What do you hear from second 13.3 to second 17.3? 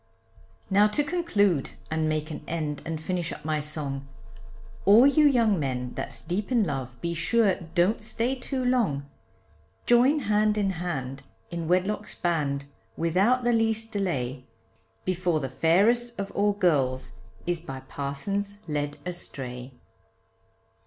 the least delay, Before the fairest of all girls